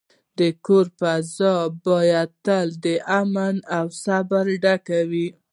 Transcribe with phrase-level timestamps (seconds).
[0.37, 1.55] د کور فضا
[1.85, 2.87] باید تل د
[3.21, 5.27] امن او صبر ډکه وي.